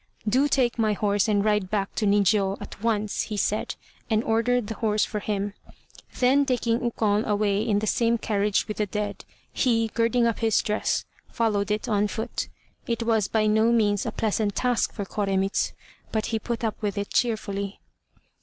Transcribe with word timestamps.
"Do 0.27 0.47
take 0.47 0.79
my 0.79 0.93
horse 0.93 1.27
and 1.27 1.45
ride 1.45 1.69
back 1.69 1.93
to 1.93 2.07
Nijiô 2.07 2.59
at 2.59 2.81
once," 2.81 3.21
he 3.29 3.37
said, 3.37 3.75
and 4.09 4.23
ordered 4.23 4.65
the 4.65 4.73
horse 4.73 5.05
for 5.05 5.19
him. 5.19 5.53
Then 6.19 6.43
taking 6.43 6.83
Ukon 6.83 7.23
away 7.23 7.61
in 7.61 7.77
the 7.77 7.85
same 7.85 8.17
carriage 8.17 8.67
with 8.67 8.77
the 8.77 8.87
dead, 8.87 9.25
he, 9.53 9.89
girding 9.89 10.25
up 10.25 10.39
his 10.39 10.59
dress, 10.63 11.05
followed 11.29 11.69
it 11.69 11.87
on 11.87 12.07
foot. 12.07 12.47
It 12.87 13.03
was 13.03 13.27
by 13.27 13.45
no 13.45 13.71
means 13.71 14.07
a 14.07 14.11
pleasant 14.11 14.55
task 14.55 14.91
for 14.91 15.05
Koremitz, 15.05 15.71
but 16.11 16.25
he 16.33 16.39
put 16.39 16.63
up 16.63 16.81
with 16.81 16.97
it 16.97 17.11
cheerfully. 17.13 17.79